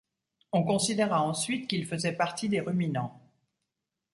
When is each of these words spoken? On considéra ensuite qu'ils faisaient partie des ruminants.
On 0.51 0.63
considéra 0.63 1.21
ensuite 1.21 1.67
qu'ils 1.69 1.85
faisaient 1.85 2.15
partie 2.15 2.49
des 2.49 2.59
ruminants. 2.59 3.21